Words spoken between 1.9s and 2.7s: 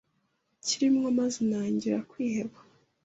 kwiheba.